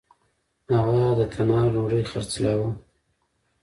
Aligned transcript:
هغه 0.75 1.01
د 1.17 1.21
تنار 1.33 1.67
ډوډۍ 1.73 2.03
خرڅلاوه.. 2.11 2.69